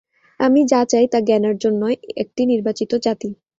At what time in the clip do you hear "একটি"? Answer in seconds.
2.23-2.41